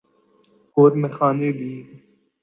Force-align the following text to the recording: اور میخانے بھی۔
اور 0.77 0.91
میخانے 0.91 1.51
بھی۔ 1.51 1.71